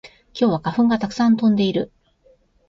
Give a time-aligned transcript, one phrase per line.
[0.33, 1.91] 今日は花粉がたくさん飛んでいる